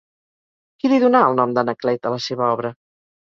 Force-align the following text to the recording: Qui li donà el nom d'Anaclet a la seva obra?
Qui 0.83 0.91
li 0.93 0.97
donà 1.03 1.21
el 1.27 1.37
nom 1.41 1.53
d'Anaclet 1.57 2.09
a 2.09 2.13
la 2.17 2.19
seva 2.29 2.47
obra? 2.57 2.73